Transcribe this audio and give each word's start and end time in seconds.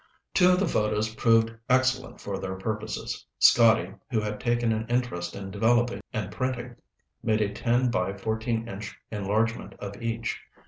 Two 0.33 0.49
of 0.49 0.59
the 0.59 0.67
photos 0.67 1.13
proved 1.13 1.53
excellent 1.69 2.19
for 2.19 2.39
their 2.39 2.55
purposes. 2.55 3.23
Scotty, 3.37 3.93
who 4.09 4.19
had 4.19 4.39
taken 4.39 4.71
an 4.71 4.87
interest 4.87 5.35
in 5.35 5.51
developing 5.51 6.01
and 6.11 6.31
printing, 6.31 6.75
made 7.21 7.39
a 7.39 7.53
10 7.53 7.91
by 7.91 8.13
14 8.17 8.67
inch 8.67 8.97
enlargement 9.11 9.75
of 9.79 10.01
each. 10.01 10.39